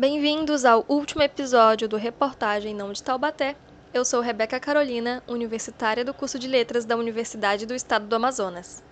Bem-vindos 0.00 0.64
ao 0.64 0.82
último 0.88 1.22
episódio 1.22 1.86
do 1.86 1.98
Reportagem 1.98 2.74
Não 2.74 2.90
de 2.90 3.02
Taubaté. 3.02 3.54
Eu 3.92 4.02
sou 4.02 4.22
Rebeca 4.22 4.58
Carolina, 4.58 5.22
universitária 5.28 6.02
do 6.02 6.14
curso 6.14 6.38
de 6.38 6.48
Letras 6.48 6.86
da 6.86 6.96
Universidade 6.96 7.66
do 7.66 7.74
Estado 7.74 8.06
do 8.06 8.16
Amazonas. 8.16 8.82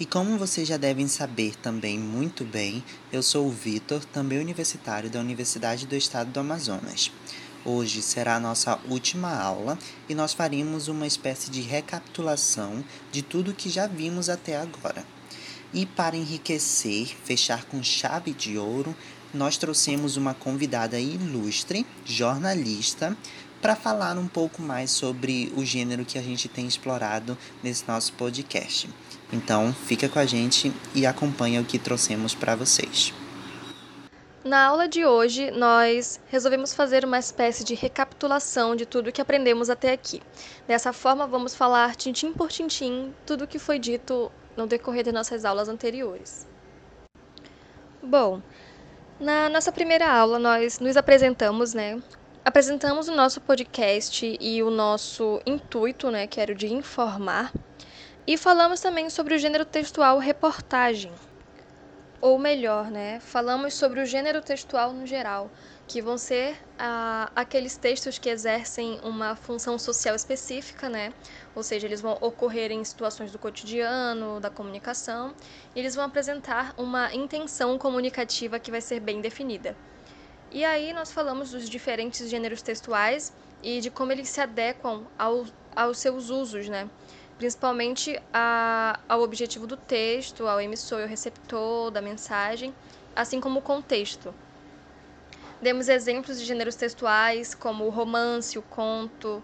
E 0.00 0.06
como 0.06 0.38
vocês 0.38 0.66
já 0.66 0.78
devem 0.78 1.08
saber 1.08 1.54
também 1.56 1.98
muito 1.98 2.42
bem, 2.42 2.82
eu 3.12 3.22
sou 3.22 3.46
o 3.46 3.50
Vitor, 3.50 4.02
também 4.06 4.38
universitário 4.38 5.10
da 5.10 5.20
Universidade 5.20 5.86
do 5.86 5.94
Estado 5.94 6.30
do 6.30 6.40
Amazonas. 6.40 7.12
Hoje 7.62 8.00
será 8.00 8.36
a 8.36 8.40
nossa 8.40 8.80
última 8.88 9.38
aula 9.38 9.78
e 10.08 10.14
nós 10.14 10.32
faremos 10.32 10.88
uma 10.88 11.06
espécie 11.06 11.50
de 11.50 11.60
recapitulação 11.60 12.82
de 13.12 13.20
tudo 13.20 13.52
que 13.52 13.68
já 13.68 13.86
vimos 13.86 14.30
até 14.30 14.56
agora. 14.56 15.04
E 15.74 15.84
para 15.84 16.16
enriquecer, 16.16 17.08
fechar 17.24 17.64
com 17.64 17.82
chave 17.82 18.32
de 18.32 18.56
ouro, 18.56 18.96
nós 19.34 19.56
trouxemos 19.56 20.16
uma 20.16 20.32
convidada 20.32 20.98
ilustre, 20.98 21.84
jornalista, 22.04 23.16
para 23.60 23.74
falar 23.74 24.16
um 24.16 24.28
pouco 24.28 24.62
mais 24.62 24.90
sobre 24.90 25.52
o 25.56 25.64
gênero 25.64 26.04
que 26.04 26.18
a 26.18 26.22
gente 26.22 26.48
tem 26.48 26.66
explorado 26.66 27.36
nesse 27.62 27.86
nosso 27.88 28.12
podcast. 28.12 28.88
Então, 29.32 29.72
fica 29.72 30.08
com 30.08 30.18
a 30.18 30.26
gente 30.26 30.72
e 30.94 31.06
acompanha 31.06 31.60
o 31.60 31.64
que 31.64 31.78
trouxemos 31.78 32.34
para 32.34 32.54
vocês. 32.54 33.12
Na 34.44 34.66
aula 34.66 34.86
de 34.86 35.06
hoje, 35.06 35.50
nós 35.50 36.20
resolvemos 36.26 36.74
fazer 36.74 37.02
uma 37.02 37.18
espécie 37.18 37.64
de 37.64 37.74
recapitulação 37.74 38.76
de 38.76 38.84
tudo 38.84 39.10
que 39.10 39.22
aprendemos 39.22 39.70
até 39.70 39.92
aqui. 39.92 40.20
Dessa 40.68 40.92
forma, 40.92 41.26
vamos 41.26 41.54
falar 41.54 41.96
tintim 41.96 42.30
por 42.30 42.52
tintim 42.52 43.14
tudo 43.24 43.44
o 43.44 43.48
que 43.48 43.58
foi 43.58 43.78
dito 43.78 44.30
no 44.54 44.66
decorrer 44.66 45.02
de 45.02 45.12
nossas 45.12 45.46
aulas 45.46 45.70
anteriores. 45.70 46.46
Bom, 48.02 48.42
na 49.20 49.48
nossa 49.48 49.70
primeira 49.70 50.10
aula, 50.10 50.38
nós 50.38 50.78
nos 50.80 50.96
apresentamos, 50.96 51.72
né? 51.72 52.00
Apresentamos 52.44 53.08
o 53.08 53.14
nosso 53.14 53.40
podcast 53.40 54.36
e 54.40 54.62
o 54.62 54.70
nosso 54.70 55.40
intuito, 55.46 56.10
né, 56.10 56.26
que 56.26 56.40
era 56.40 56.52
o 56.52 56.54
de 56.54 56.72
informar 56.72 57.52
e 58.26 58.38
falamos 58.38 58.80
também 58.80 59.10
sobre 59.10 59.34
o 59.34 59.38
gênero 59.38 59.64
textual 59.64 60.18
reportagem. 60.18 61.12
Ou 62.20 62.38
melhor, 62.38 62.90
né? 62.90 63.20
Falamos 63.20 63.74
sobre 63.74 64.00
o 64.00 64.06
gênero 64.06 64.40
textual 64.40 64.92
no 64.94 65.06
geral, 65.06 65.50
que 65.86 66.00
vão 66.00 66.16
ser 66.16 66.56
ah, 66.78 67.30
aqueles 67.36 67.76
textos 67.76 68.18
que 68.18 68.28
exercem 68.28 68.98
uma 69.02 69.36
função 69.36 69.78
social 69.78 70.14
específica, 70.14 70.88
né? 70.88 71.12
Ou 71.54 71.62
seja, 71.62 71.86
eles 71.86 72.00
vão 72.00 72.16
ocorrer 72.20 72.72
em 72.72 72.82
situações 72.82 73.30
do 73.30 73.38
cotidiano, 73.38 74.40
da 74.40 74.50
comunicação, 74.50 75.34
e 75.74 75.78
eles 75.78 75.94
vão 75.94 76.04
apresentar 76.04 76.74
uma 76.76 77.14
intenção 77.14 77.78
comunicativa 77.78 78.58
que 78.58 78.70
vai 78.70 78.80
ser 78.80 79.00
bem 79.00 79.20
definida. 79.20 79.76
E 80.50 80.64
aí 80.64 80.92
nós 80.92 81.12
falamos 81.12 81.50
dos 81.50 81.68
diferentes 81.68 82.28
gêneros 82.28 82.62
textuais 82.62 83.32
e 83.62 83.80
de 83.80 83.90
como 83.90 84.12
eles 84.12 84.28
se 84.28 84.40
adequam 84.40 85.06
ao, 85.18 85.44
aos 85.74 85.98
seus 85.98 86.30
usos, 86.30 86.68
né? 86.68 86.88
principalmente 87.36 88.20
a, 88.32 89.00
ao 89.08 89.22
objetivo 89.22 89.66
do 89.66 89.76
texto, 89.76 90.46
ao 90.46 90.60
emissor 90.60 91.00
e 91.00 91.02
ao 91.02 91.08
receptor 91.08 91.90
da 91.90 92.00
mensagem, 92.00 92.74
assim 93.14 93.40
como 93.40 93.58
o 93.58 93.62
contexto. 93.62 94.34
Demos 95.64 95.88
exemplos 95.88 96.38
de 96.38 96.44
gêneros 96.44 96.74
textuais 96.74 97.54
como 97.54 97.86
o 97.86 97.88
romance, 97.88 98.58
o 98.58 98.60
conto, 98.60 99.42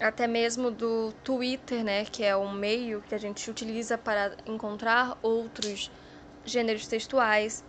até 0.00 0.26
mesmo 0.26 0.70
do 0.70 1.12
Twitter, 1.22 1.84
né, 1.84 2.06
que 2.06 2.24
é 2.24 2.34
um 2.34 2.50
meio 2.50 3.02
que 3.06 3.14
a 3.14 3.18
gente 3.18 3.50
utiliza 3.50 3.98
para 3.98 4.34
encontrar 4.46 5.18
outros 5.20 5.90
gêneros 6.42 6.86
textuais. 6.86 7.62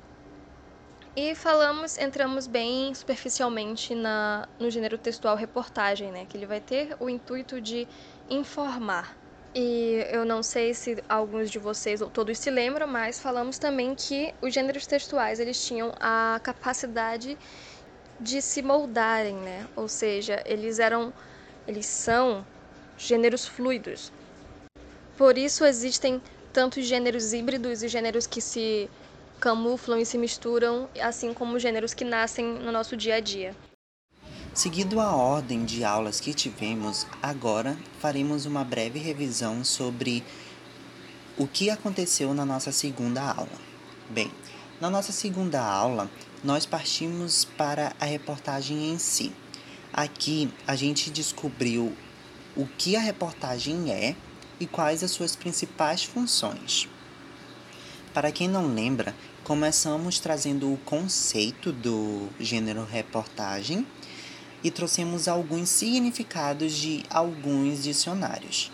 E 1.14 1.36
falamos, 1.36 1.98
entramos 1.98 2.48
bem 2.48 2.94
superficialmente 2.94 3.94
na, 3.94 4.48
no 4.58 4.72
gênero 4.72 4.98
textual 4.98 5.36
reportagem, 5.36 6.10
né, 6.10 6.26
que 6.26 6.38
ele 6.38 6.46
vai 6.46 6.62
ter 6.62 6.96
o 7.02 7.10
intuito 7.10 7.60
de 7.60 7.86
informar. 8.30 9.14
E 9.54 10.08
eu 10.10 10.24
não 10.24 10.42
sei 10.42 10.74
se 10.74 11.04
alguns 11.10 11.52
de 11.52 11.60
vocês 11.60 12.02
ou 12.02 12.10
todos 12.10 12.40
se 12.40 12.50
lembram, 12.50 12.88
mas 12.88 13.20
falamos 13.20 13.60
também 13.60 13.94
que 13.94 14.34
os 14.42 14.54
gêneros 14.54 14.88
textuais 14.88 15.40
eles 15.40 15.64
tinham 15.68 15.94
a 16.00 16.40
capacidade 16.42 17.38
de 18.24 18.42
se 18.42 18.62
moldarem, 18.62 19.36
né? 19.36 19.68
Ou 19.76 19.88
seja, 19.88 20.42
eles 20.46 20.80
eram 20.80 21.14
eles 21.68 21.86
são 21.86 22.46
gêneros 22.98 23.46
fluidos. 23.46 24.12
Por 25.18 25.38
isso 25.38 25.66
existem 25.66 26.22
tantos 26.52 26.86
gêneros 26.86 27.34
híbridos 27.34 27.84
e 27.84 27.88
gêneros 27.88 28.26
que 28.26 28.42
se 28.42 28.90
camuflam 29.40 30.00
e 30.00 30.06
se 30.06 30.18
misturam, 30.18 30.90
assim 31.02 31.34
como 31.34 31.60
gêneros 31.60 31.94
que 31.94 32.06
nascem 32.06 32.46
no 32.46 32.72
nosso 32.72 32.96
dia 32.96 33.16
a 33.16 33.20
dia. 33.20 33.56
Seguindo 34.54 35.00
a 35.00 35.16
ordem 35.16 35.66
de 35.66 35.84
aulas 35.84 36.20
que 36.20 36.34
tivemos, 36.34 37.08
agora 37.22 37.76
faremos 38.00 38.46
uma 38.46 38.64
breve 38.64 39.00
revisão 39.00 39.64
sobre 39.64 40.24
o 41.38 41.48
que 41.48 41.70
aconteceu 41.70 42.34
na 42.34 42.46
nossa 42.46 42.72
segunda 42.72 43.22
aula. 43.22 43.60
Bem, 44.10 44.32
na 44.80 44.90
nossa 44.90 45.12
segunda 45.12 45.60
aula, 45.60 46.10
nós 46.44 46.66
partimos 46.66 47.46
para 47.46 47.96
a 48.00 48.06
reportagem 48.06 48.92
em 48.92 49.00
si. 49.00 49.32
Aqui 49.94 50.52
a 50.68 50.76
gente 50.76 51.10
descobriu 51.10 51.96
o 52.56 52.68
que 52.78 52.96
a 52.96 53.00
reportagem 53.00 53.92
é 53.92 54.16
e 54.60 54.68
quais 54.68 55.04
as 55.04 55.12
suas 55.12 55.36
principais 55.36 56.04
funções. 56.04 56.90
Para 58.14 58.32
quem 58.32 58.48
não 58.48 58.68
lembra, 58.74 59.16
começamos 59.44 60.20
trazendo 60.20 60.72
o 60.72 60.78
conceito 60.78 61.72
do 61.72 62.28
gênero 62.40 62.86
reportagem 62.86 63.88
e 64.64 64.70
trouxemos 64.70 65.28
alguns 65.28 65.70
significados 65.70 66.74
de 66.74 67.04
alguns 67.10 67.84
dicionários. 67.84 68.72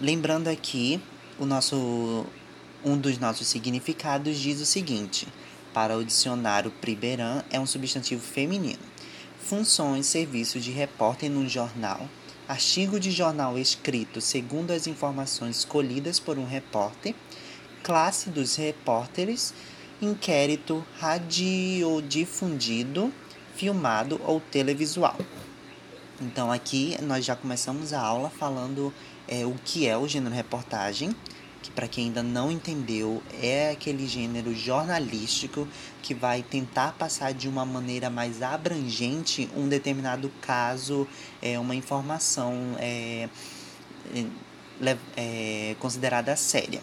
Lembrando 0.00 0.48
aqui, 0.48 1.00
o 1.38 1.46
nosso 1.46 2.26
um 2.84 2.96
dos 2.96 3.18
nossos 3.18 3.46
significados 3.46 4.38
diz 4.38 4.60
o 4.60 4.66
seguinte: 4.66 5.26
para 5.72 5.96
o 5.96 6.04
dicionário 6.04 6.70
Priberan 6.70 7.42
é 7.50 7.58
um 7.58 7.66
substantivo 7.66 8.22
feminino. 8.22 8.78
Funções, 9.40 10.06
serviços 10.06 10.62
de 10.64 10.70
repórter 10.70 11.28
no 11.30 11.48
jornal, 11.48 12.08
artigo 12.48 13.00
de 13.00 13.10
jornal 13.10 13.58
escrito 13.58 14.20
segundo 14.20 14.70
as 14.72 14.86
informações 14.86 15.56
escolhidas 15.58 16.20
por 16.20 16.38
um 16.38 16.46
repórter, 16.46 17.14
classe 17.82 18.30
dos 18.30 18.56
repórteres, 18.56 19.52
inquérito 20.00 20.82
radiodifundido, 20.98 23.12
filmado 23.54 24.20
ou 24.24 24.40
televisual. 24.40 25.16
Então 26.20 26.52
aqui 26.52 26.96
nós 27.02 27.24
já 27.24 27.34
começamos 27.34 27.92
a 27.92 28.00
aula 28.00 28.30
falando 28.30 28.94
é, 29.26 29.44
o 29.44 29.56
que 29.64 29.84
é 29.86 29.96
o 29.96 30.06
gênero 30.06 30.34
reportagem, 30.34 31.16
que 31.62 31.70
para 31.70 31.86
quem 31.86 32.06
ainda 32.06 32.22
não 32.22 32.50
entendeu 32.50 33.22
é 33.40 33.70
aquele 33.70 34.06
gênero 34.06 34.54
jornalístico 34.54 35.66
que 36.02 36.12
vai 36.12 36.42
tentar 36.42 36.92
passar 36.92 37.32
de 37.32 37.48
uma 37.48 37.64
maneira 37.64 38.10
mais 38.10 38.42
abrangente 38.42 39.48
um 39.56 39.68
determinado 39.68 40.30
caso, 40.40 41.06
é, 41.40 41.58
uma 41.58 41.74
informação 41.74 42.76
é, 42.78 43.28
é, 44.14 44.96
é 45.16 45.76
considerada 45.78 46.34
séria. 46.34 46.80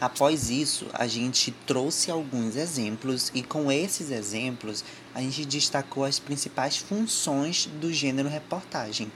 Após 0.00 0.50
isso, 0.50 0.86
a 0.92 1.06
gente 1.06 1.50
trouxe 1.66 2.10
alguns 2.10 2.56
exemplos 2.56 3.30
e 3.34 3.42
com 3.42 3.70
esses 3.70 4.10
exemplos 4.10 4.84
a 5.14 5.20
gente 5.20 5.44
destacou 5.44 6.04
as 6.04 6.18
principais 6.18 6.76
funções 6.76 7.66
do 7.80 7.92
gênero 7.92 8.28
reportagem. 8.28 9.10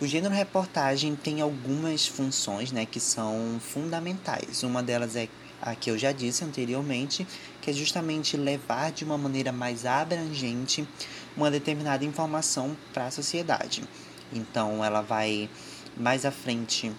O 0.00 0.06
gênero 0.06 0.32
reportagem 0.34 1.14
tem 1.14 1.42
algumas 1.42 2.06
funções 2.06 2.72
né, 2.72 2.86
que 2.86 2.98
são 2.98 3.60
fundamentais. 3.60 4.62
Uma 4.62 4.82
delas 4.82 5.14
é 5.14 5.28
a 5.60 5.74
que 5.74 5.90
eu 5.90 5.98
já 5.98 6.10
disse 6.10 6.42
anteriormente, 6.42 7.26
que 7.60 7.68
é 7.68 7.72
justamente 7.74 8.34
levar 8.34 8.92
de 8.92 9.04
uma 9.04 9.18
maneira 9.18 9.52
mais 9.52 9.84
abrangente 9.84 10.88
uma 11.36 11.50
determinada 11.50 12.02
informação 12.02 12.74
para 12.94 13.08
a 13.08 13.10
sociedade. 13.10 13.84
Então, 14.32 14.82
ela 14.82 15.02
vai 15.02 15.50
mais 15.94 16.24
à 16.24 16.30
frente. 16.30 16.90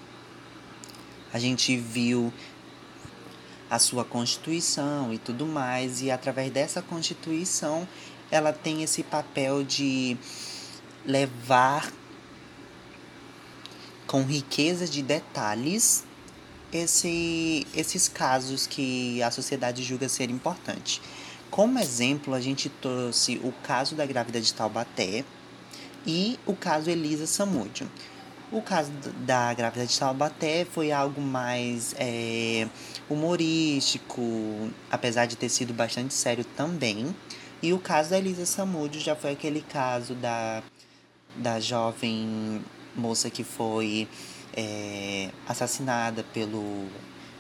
A 1.33 1.39
gente 1.39 1.75
viu 1.75 2.31
a 3.68 3.80
sua 3.80 4.06
constituição 4.06 5.12
e 5.12 5.18
tudo 5.18 5.47
mais, 5.47 6.04
e 6.04 6.12
através 6.12 6.51
dessa 6.51 6.83
constituição 6.83 7.88
ela 8.30 8.54
tem 8.54 8.83
esse 8.83 9.01
papel 9.01 9.63
de 9.63 10.15
levar 11.04 11.92
com 14.12 14.24
riqueza 14.24 14.86
de 14.86 15.02
detalhes 15.02 16.04
esse, 16.69 17.66
esses 17.74 18.10
casos 18.10 18.68
que 18.68 19.24
a 19.24 19.31
sociedade 19.31 19.84
julga 19.84 20.10
ser 20.10 20.30
importantes. 20.30 21.00
Como 21.50 21.80
exemplo, 21.80 22.34
a 22.34 22.42
gente 22.42 22.68
trouxe 22.68 23.40
o 23.42 23.54
caso 23.63 23.96
da 23.96 24.06
grávida 24.06 24.42
de 24.42 24.54
Taubaté 24.54 25.24
e 26.06 26.38
o 26.46 26.54
caso 26.54 26.90
Elisa 26.90 27.25
Samúdio. 27.25 27.90
O 28.52 28.62
caso 28.62 28.92
da 29.25 29.54
grávida 29.54 29.86
de 29.86 29.98
Taubaté 29.98 30.66
foi 30.66 30.92
algo 30.92 31.22
mais 31.22 31.96
é, 31.98 32.68
humorístico, 33.10 34.22
apesar 34.92 35.25
de 35.25 35.38
ter 35.38 35.48
sido 35.48 35.74
bastante 35.74 36.14
sério 36.14 36.44
também. 36.44 37.16
E 37.64 37.72
o 37.72 37.80
caso 37.80 38.10
da 38.10 38.18
Elisa 38.18 38.46
Samúdio 38.46 39.00
já 39.00 39.16
foi 39.16 39.31
aquele 39.31 39.62
caso 39.62 40.16
da, 40.16 40.62
da 41.38 41.62
jovem 41.62 42.62
moça 42.96 43.30
que 43.30 43.44
foi 43.44 44.08
é, 44.54 45.30
assassinada 45.48 46.24
pelo 46.24 46.88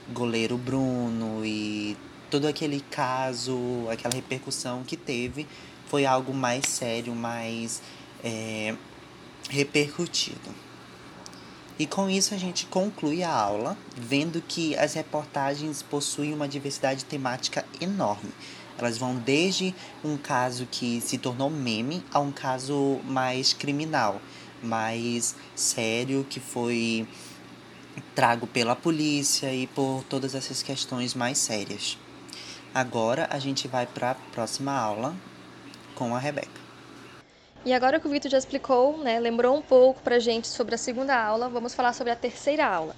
goleiro 0.09 0.57
Bruno 0.57 1.45
e 1.45 1.97
todo 2.29 2.47
aquele 2.47 2.81
caso, 2.89 3.59
aquela 3.89 4.13
repercussão 4.13 4.83
que 4.83 4.95
teve 4.95 5.47
foi 5.87 6.05
algo 6.05 6.33
mais 6.33 6.65
sério, 6.65 7.13
mais 7.13 7.81
é, 8.23 8.75
repercutido. 9.49 10.55
E 11.77 11.85
com 11.85 12.09
isso 12.09 12.33
a 12.33 12.37
gente 12.37 12.67
conclui 12.67 13.23
a 13.23 13.31
aula, 13.31 13.77
vendo 13.97 14.41
que 14.41 14.75
as 14.77 14.93
reportagens 14.93 15.81
possuem 15.81 16.33
uma 16.33 16.47
diversidade 16.47 17.03
temática 17.05 17.65
enorme. 17.81 18.31
Elas 18.77 18.97
vão 18.97 19.15
desde 19.15 19.73
um 20.03 20.15
caso 20.15 20.67
que 20.69 21.01
se 21.01 21.17
tornou 21.17 21.49
meme 21.49 22.03
a 22.11 22.19
um 22.19 22.31
caso 22.31 22.99
mais 23.05 23.53
criminal, 23.53 24.21
mais 24.63 25.35
sério, 25.55 26.25
que 26.29 26.39
foi 26.39 27.07
trago 28.15 28.47
pela 28.47 28.75
polícia 28.75 29.53
e 29.53 29.67
por 29.67 30.03
todas 30.09 30.35
essas 30.35 30.61
questões 30.63 31.13
mais 31.13 31.37
sérias. 31.37 31.97
Agora 32.73 33.27
a 33.29 33.39
gente 33.39 33.67
vai 33.67 33.85
para 33.85 34.11
a 34.11 34.15
próxima 34.15 34.71
aula 34.71 35.15
com 35.95 36.15
a 36.15 36.19
Rebeca. 36.19 36.61
E 37.63 37.73
agora 37.73 37.99
que 37.99 38.07
o 38.07 38.09
Vitor 38.09 38.31
já 38.31 38.37
explicou, 38.37 38.97
né, 38.97 39.19
lembrou 39.19 39.55
um 39.55 39.61
pouco 39.61 40.01
para 40.01 40.15
a 40.15 40.19
gente 40.19 40.47
sobre 40.47 40.73
a 40.73 40.77
segunda 40.77 41.15
aula, 41.15 41.47
vamos 41.47 41.75
falar 41.75 41.93
sobre 41.93 42.11
a 42.11 42.15
terceira 42.15 42.65
aula. 42.65 42.95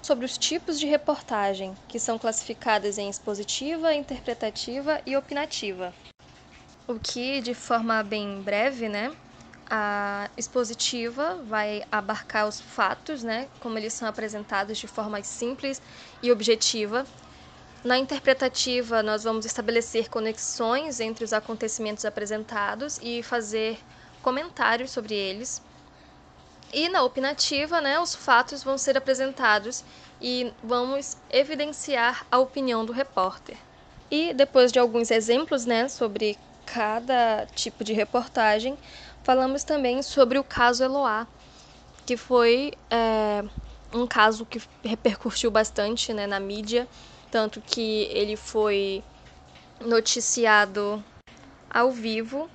Sobre 0.00 0.24
os 0.24 0.38
tipos 0.38 0.78
de 0.78 0.86
reportagem, 0.86 1.74
que 1.88 1.98
são 1.98 2.18
classificadas 2.18 2.96
em 2.96 3.10
expositiva, 3.10 3.92
interpretativa 3.92 5.02
e 5.04 5.16
opinativa. 5.16 5.92
O 6.86 6.94
que, 6.94 7.42
de 7.42 7.52
forma 7.52 8.02
bem 8.02 8.40
breve, 8.40 8.88
né, 8.88 9.12
a 9.70 10.30
expositiva 10.36 11.36
vai 11.46 11.84
abarcar 11.92 12.48
os 12.48 12.60
fatos, 12.60 13.22
né, 13.22 13.48
como 13.60 13.78
eles 13.78 13.92
são 13.92 14.08
apresentados 14.08 14.78
de 14.78 14.86
forma 14.86 15.22
simples 15.22 15.80
e 16.22 16.32
objetiva. 16.32 17.06
Na 17.84 17.98
interpretativa, 17.98 19.02
nós 19.02 19.24
vamos 19.24 19.44
estabelecer 19.44 20.08
conexões 20.08 21.00
entre 21.00 21.24
os 21.24 21.32
acontecimentos 21.32 22.04
apresentados 22.04 22.98
e 23.02 23.22
fazer 23.22 23.78
comentários 24.22 24.90
sobre 24.90 25.14
eles. 25.14 25.62
E 26.72 26.88
na 26.88 27.02
opinativa, 27.02 27.80
né, 27.80 28.00
os 28.00 28.14
fatos 28.14 28.62
vão 28.62 28.76
ser 28.76 28.96
apresentados 28.96 29.84
e 30.20 30.52
vamos 30.62 31.16
evidenciar 31.30 32.26
a 32.30 32.38
opinião 32.38 32.84
do 32.84 32.92
repórter. 32.92 33.56
E 34.10 34.34
depois 34.34 34.72
de 34.72 34.78
alguns 34.78 35.10
exemplos 35.10 35.64
né, 35.64 35.88
sobre 35.88 36.38
cada 36.72 37.46
tipo 37.54 37.82
de 37.82 37.92
reportagem, 37.92 38.76
falamos 39.22 39.64
também 39.64 40.02
sobre 40.02 40.38
o 40.38 40.44
caso 40.44 40.84
Eloá, 40.84 41.26
que 42.04 42.16
foi 42.16 42.72
é, 42.90 43.42
um 43.92 44.06
caso 44.06 44.44
que 44.44 44.60
repercutiu 44.84 45.50
bastante 45.50 46.12
né, 46.12 46.26
na 46.26 46.38
mídia, 46.38 46.86
tanto 47.30 47.60
que 47.60 48.02
ele 48.10 48.36
foi 48.36 49.02
noticiado 49.80 51.02
ao 51.70 51.90
vivo 51.90 52.50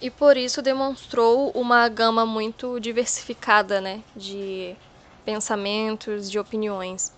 e 0.00 0.10
por 0.10 0.36
isso 0.36 0.60
demonstrou 0.60 1.50
uma 1.52 1.88
gama 1.88 2.26
muito 2.26 2.78
diversificada 2.78 3.80
né, 3.80 4.02
de 4.14 4.76
pensamentos, 5.24 6.30
de 6.30 6.38
opiniões. 6.38 7.12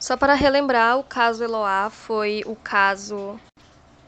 Só 0.00 0.16
para 0.16 0.34
relembrar, 0.34 0.98
o 0.98 1.04
caso 1.04 1.44
Eloá 1.44 1.88
foi 1.88 2.42
o 2.46 2.56
caso 2.56 3.38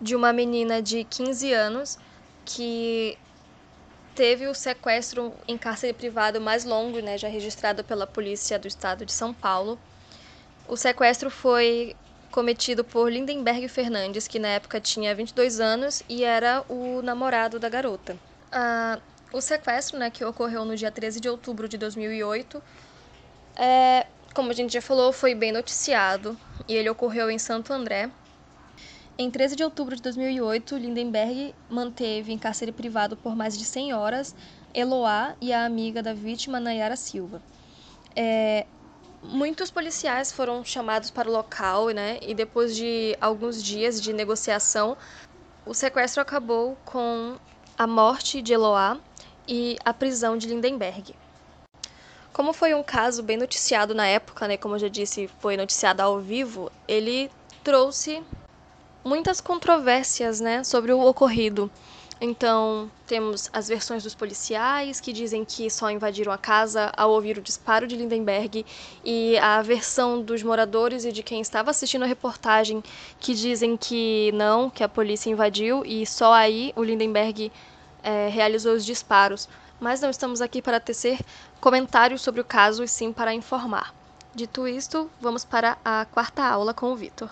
de 0.00 0.14
uma 0.14 0.32
menina 0.32 0.82
de 0.82 1.04
15 1.04 1.52
anos 1.52 1.98
que 2.44 3.18
teve 4.14 4.46
o 4.46 4.54
sequestro 4.54 5.32
em 5.46 5.58
cárcere 5.58 5.92
privado 5.92 6.40
mais 6.40 6.64
longo, 6.64 7.00
né, 7.00 7.18
já 7.18 7.28
registrado 7.28 7.84
pela 7.84 8.06
polícia 8.06 8.58
do 8.58 8.66
estado 8.66 9.04
de 9.04 9.12
São 9.12 9.32
Paulo. 9.34 9.78
O 10.66 10.76
sequestro 10.76 11.30
foi 11.30 11.94
cometido 12.30 12.82
por 12.82 13.10
Lindenberg 13.10 13.68
Fernandes, 13.68 14.26
que 14.26 14.38
na 14.38 14.48
época 14.48 14.80
tinha 14.80 15.14
22 15.14 15.60
anos 15.60 16.02
e 16.08 16.24
era 16.24 16.64
o 16.68 17.00
namorado 17.02 17.58
da 17.58 17.68
garota. 17.68 18.16
Ah, 18.50 18.98
o 19.32 19.40
sequestro, 19.40 19.98
né, 19.98 20.10
que 20.10 20.24
ocorreu 20.24 20.64
no 20.64 20.76
dia 20.76 20.90
13 20.90 21.20
de 21.20 21.28
outubro 21.28 21.68
de 21.68 21.76
2008, 21.76 22.62
é, 23.56 24.06
como 24.34 24.50
a 24.50 24.54
gente 24.54 24.72
já 24.72 24.82
falou, 24.82 25.12
foi 25.12 25.34
bem 25.34 25.52
noticiado 25.52 26.38
e 26.68 26.74
ele 26.74 26.88
ocorreu 26.88 27.30
em 27.30 27.38
Santo 27.38 27.72
André. 27.72 28.10
Em 29.18 29.30
13 29.30 29.56
de 29.56 29.64
outubro 29.64 29.96
de 29.96 30.02
2008, 30.02 30.76
Lindenberg 30.76 31.54
manteve 31.70 32.32
em 32.32 32.38
cárcere 32.38 32.70
privado 32.70 33.16
por 33.16 33.34
mais 33.34 33.56
de 33.56 33.64
100 33.64 33.94
horas 33.94 34.34
Eloá 34.74 35.34
e 35.40 35.52
a 35.52 35.64
amiga 35.64 36.02
da 36.02 36.12
vítima, 36.12 36.60
Nayara 36.60 36.96
Silva. 36.96 37.40
É, 38.14 38.66
Muitos 39.22 39.70
policiais 39.70 40.30
foram 40.30 40.64
chamados 40.64 41.10
para 41.10 41.28
o 41.28 41.32
local, 41.32 41.88
né? 41.88 42.18
E 42.22 42.32
depois 42.32 42.76
de 42.76 43.16
alguns 43.20 43.62
dias 43.62 44.00
de 44.00 44.12
negociação, 44.12 44.96
o 45.64 45.74
sequestro 45.74 46.22
acabou 46.22 46.76
com 46.84 47.36
a 47.76 47.86
morte 47.86 48.40
de 48.40 48.52
Eloá 48.52 48.98
e 49.48 49.76
a 49.84 49.92
prisão 49.92 50.36
de 50.36 50.46
Lindenberg. 50.46 51.14
Como 52.32 52.52
foi 52.52 52.72
um 52.74 52.84
caso 52.84 53.22
bem 53.22 53.36
noticiado 53.36 53.94
na 53.94 54.06
época, 54.06 54.46
né, 54.46 54.56
como 54.56 54.76
eu 54.76 54.78
já 54.78 54.88
disse, 54.88 55.28
foi 55.40 55.56
noticiado 55.56 56.02
ao 56.02 56.20
vivo, 56.20 56.70
ele 56.86 57.30
trouxe 57.64 58.22
muitas 59.06 59.40
controvérsias, 59.40 60.40
né, 60.40 60.64
sobre 60.64 60.92
o 60.92 61.00
ocorrido. 61.00 61.70
Então, 62.18 62.90
temos 63.06 63.50
as 63.52 63.68
versões 63.68 64.02
dos 64.02 64.14
policiais 64.14 65.00
que 65.00 65.12
dizem 65.12 65.44
que 65.44 65.68
só 65.70 65.90
invadiram 65.90 66.32
a 66.32 66.38
casa 66.38 66.90
ao 66.96 67.10
ouvir 67.10 67.36
o 67.36 67.42
disparo 67.42 67.86
de 67.86 67.94
Lindenberg, 67.94 68.64
e 69.04 69.38
a 69.38 69.60
versão 69.60 70.22
dos 70.22 70.42
moradores 70.42 71.04
e 71.04 71.12
de 71.12 71.22
quem 71.22 71.42
estava 71.42 71.70
assistindo 71.70 72.04
a 72.04 72.06
reportagem 72.06 72.82
que 73.20 73.34
dizem 73.34 73.76
que 73.76 74.32
não, 74.32 74.70
que 74.70 74.82
a 74.82 74.88
polícia 74.88 75.30
invadiu 75.30 75.84
e 75.84 76.06
só 76.06 76.32
aí 76.32 76.72
o 76.74 76.82
Lindenberg 76.82 77.52
é, 78.02 78.28
realizou 78.28 78.74
os 78.74 78.84
disparos. 78.84 79.46
Mas 79.78 80.00
não 80.00 80.08
estamos 80.08 80.40
aqui 80.40 80.62
para 80.62 80.80
tecer 80.80 81.20
comentários 81.60 82.22
sobre 82.22 82.40
o 82.40 82.44
caso 82.44 82.82
e 82.82 82.88
sim 82.88 83.12
para 83.12 83.34
informar. 83.34 83.94
Dito 84.34 84.66
isto, 84.66 85.10
vamos 85.20 85.44
para 85.44 85.76
a 85.84 86.06
quarta 86.06 86.42
aula 86.42 86.72
com 86.72 86.92
o 86.92 86.96
Vitor. 86.96 87.28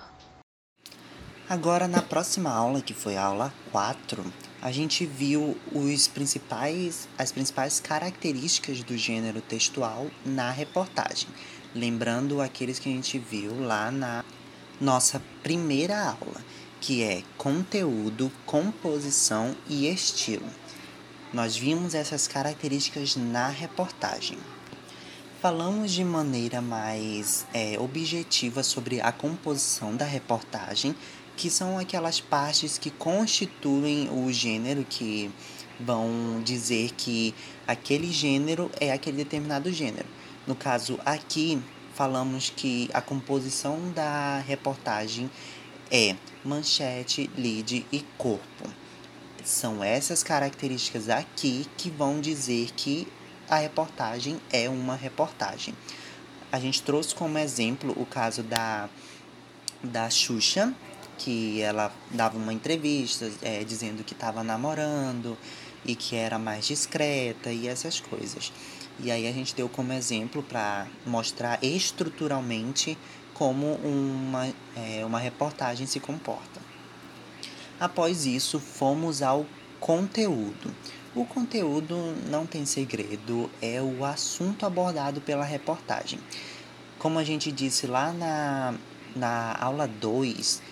Agora, 1.46 1.86
na 1.86 2.00
próxima 2.00 2.50
aula, 2.50 2.80
que 2.80 2.94
foi 2.94 3.18
a 3.18 3.24
aula 3.24 3.52
4, 3.70 4.24
a 4.62 4.72
gente 4.72 5.04
viu 5.04 5.54
os 5.70 6.08
principais, 6.08 7.06
as 7.18 7.30
principais 7.32 7.78
características 7.78 8.82
do 8.82 8.96
gênero 8.96 9.42
textual 9.42 10.06
na 10.24 10.50
reportagem, 10.50 11.28
lembrando 11.74 12.40
aqueles 12.40 12.78
que 12.78 12.88
a 12.88 12.92
gente 12.92 13.18
viu 13.18 13.62
lá 13.62 13.90
na 13.90 14.24
nossa 14.80 15.20
primeira 15.42 16.02
aula, 16.02 16.40
que 16.80 17.02
é 17.02 17.22
conteúdo, 17.36 18.32
composição 18.46 19.54
e 19.68 19.86
estilo. 19.86 20.48
Nós 21.30 21.54
vimos 21.54 21.94
essas 21.94 22.26
características 22.26 23.16
na 23.16 23.48
reportagem. 23.48 24.38
Falamos 25.42 25.92
de 25.92 26.02
maneira 26.04 26.62
mais 26.62 27.44
é, 27.52 27.78
objetiva 27.78 28.62
sobre 28.62 29.02
a 29.02 29.12
composição 29.12 29.94
da 29.94 30.06
reportagem, 30.06 30.96
que 31.36 31.50
são 31.50 31.78
aquelas 31.78 32.20
partes 32.20 32.78
que 32.78 32.90
constituem 32.90 34.08
o 34.10 34.32
gênero, 34.32 34.84
que 34.84 35.30
vão 35.78 36.40
dizer 36.44 36.92
que 36.92 37.34
aquele 37.66 38.10
gênero 38.12 38.70
é 38.80 38.92
aquele 38.92 39.18
determinado 39.18 39.72
gênero. 39.72 40.06
No 40.46 40.54
caso 40.54 40.98
aqui, 41.04 41.60
falamos 41.94 42.50
que 42.50 42.88
a 42.92 43.00
composição 43.00 43.90
da 43.92 44.38
reportagem 44.40 45.30
é 45.90 46.16
manchete, 46.44 47.30
lead 47.36 47.86
e 47.90 48.00
corpo. 48.18 48.68
São 49.44 49.82
essas 49.84 50.22
características 50.22 51.08
aqui 51.08 51.66
que 51.76 51.90
vão 51.90 52.20
dizer 52.20 52.70
que 52.76 53.06
a 53.48 53.56
reportagem 53.56 54.40
é 54.50 54.68
uma 54.68 54.96
reportagem. 54.96 55.74
A 56.50 56.58
gente 56.58 56.82
trouxe 56.82 57.14
como 57.14 57.38
exemplo 57.38 57.92
o 57.96 58.06
caso 58.06 58.42
da, 58.42 58.88
da 59.82 60.08
Xuxa, 60.08 60.74
que 61.18 61.60
ela 61.60 61.92
dava 62.10 62.36
uma 62.36 62.52
entrevista 62.52 63.30
é, 63.42 63.64
dizendo 63.64 64.04
que 64.04 64.12
estava 64.12 64.42
namorando 64.42 65.36
e 65.84 65.94
que 65.94 66.16
era 66.16 66.38
mais 66.38 66.66
discreta 66.66 67.50
e 67.50 67.68
essas 67.68 68.00
coisas. 68.00 68.52
E 69.00 69.10
aí 69.10 69.26
a 69.26 69.32
gente 69.32 69.54
deu 69.54 69.68
como 69.68 69.92
exemplo 69.92 70.42
para 70.42 70.86
mostrar 71.04 71.58
estruturalmente 71.62 72.96
como 73.34 73.74
uma, 73.82 74.46
é, 74.76 75.04
uma 75.04 75.18
reportagem 75.18 75.86
se 75.86 75.98
comporta. 75.98 76.60
Após 77.78 78.24
isso, 78.24 78.60
fomos 78.60 79.20
ao 79.20 79.44
conteúdo. 79.80 80.74
O 81.14 81.24
conteúdo 81.24 81.96
não 82.28 82.46
tem 82.46 82.64
segredo, 82.64 83.50
é 83.60 83.82
o 83.82 84.04
assunto 84.04 84.64
abordado 84.64 85.20
pela 85.20 85.44
reportagem. 85.44 86.18
Como 86.98 87.18
a 87.18 87.24
gente 87.24 87.52
disse 87.52 87.86
lá 87.86 88.12
na, 88.12 88.74
na 89.14 89.56
aula 89.60 89.86
2, 89.86 90.62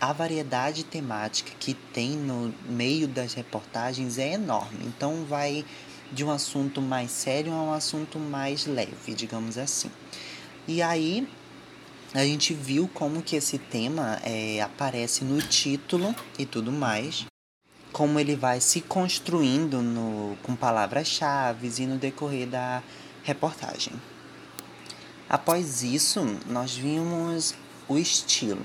a 0.00 0.12
variedade 0.12 0.84
temática 0.84 1.52
que 1.58 1.74
tem 1.74 2.10
no 2.10 2.54
meio 2.68 3.08
das 3.08 3.34
reportagens 3.34 4.18
é 4.18 4.32
enorme. 4.32 4.84
Então 4.84 5.24
vai 5.24 5.64
de 6.12 6.24
um 6.24 6.30
assunto 6.30 6.80
mais 6.80 7.10
sério 7.10 7.52
a 7.52 7.62
um 7.62 7.72
assunto 7.72 8.18
mais 8.18 8.66
leve, 8.66 9.14
digamos 9.14 9.58
assim. 9.58 9.90
E 10.68 10.82
aí 10.82 11.28
a 12.14 12.24
gente 12.24 12.54
viu 12.54 12.88
como 12.92 13.22
que 13.22 13.36
esse 13.36 13.58
tema 13.58 14.20
é, 14.22 14.60
aparece 14.62 15.24
no 15.24 15.40
título 15.42 16.14
e 16.38 16.46
tudo 16.46 16.70
mais, 16.70 17.26
como 17.92 18.20
ele 18.20 18.36
vai 18.36 18.60
se 18.60 18.80
construindo 18.80 19.82
no, 19.82 20.36
com 20.42 20.54
palavras-chave 20.54 21.70
e 21.78 21.86
no 21.86 21.98
decorrer 21.98 22.46
da 22.46 22.82
reportagem. 23.22 23.92
Após 25.28 25.82
isso, 25.82 26.24
nós 26.46 26.76
vimos 26.76 27.54
o 27.88 27.98
estilo. 27.98 28.64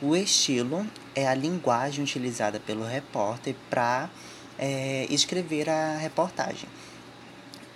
O 0.00 0.14
estilo 0.14 0.86
é 1.14 1.26
a 1.26 1.34
linguagem 1.34 2.04
utilizada 2.04 2.60
pelo 2.60 2.84
repórter 2.84 3.56
para 3.68 4.08
é, 4.56 5.06
escrever 5.10 5.68
a 5.68 5.96
reportagem. 5.96 6.68